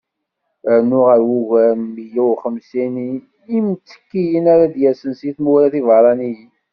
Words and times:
Rnu 0.79 0.99
ɣer 1.07 1.21
wugar 1.29 1.71
n 1.81 1.83
miyya 1.93 2.23
u 2.31 2.33
xemsin 2.41 2.95
n 3.07 3.13
yimttekkiyen 3.51 4.45
ara 4.53 4.65
d-yasen 4.73 5.13
seg 5.19 5.33
tmura 5.37 5.67
tiberraniyin. 5.73 6.53